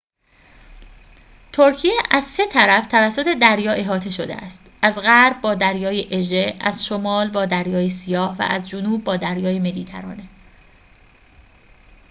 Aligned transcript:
ترکیه 1.53 1.91
از 2.11 2.23
سه 2.23 2.47
طرف 2.47 2.87
توسط 2.87 3.33
دریا 3.41 3.71
احاطه 3.71 4.09
شده 4.09 4.35
است 4.35 4.61
از 4.81 4.99
غرب 4.99 5.41
با 5.41 5.55
دریای 5.55 6.15
اژه 6.15 6.57
از 6.61 6.85
شمال 6.85 7.29
با 7.31 7.45
دریای 7.45 7.89
سیاه 7.89 8.35
و 8.37 8.41
از 8.41 8.69
جنوب 8.69 9.03
با 9.03 9.17
دریای 9.17 9.59
مدیترانه 9.59 10.29